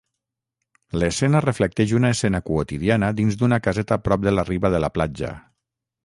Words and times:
L'escena 1.01 1.41
reflecteix 1.43 1.91
una 1.97 2.09
escena 2.15 2.41
quotidiana 2.47 3.09
dins 3.19 3.37
d'una 3.41 3.59
caseta 3.67 3.99
prop 4.07 4.23
de 4.29 4.33
la 4.37 4.47
riba 4.49 4.73
de 4.77 4.81
la 4.85 4.89
platja. 4.97 5.31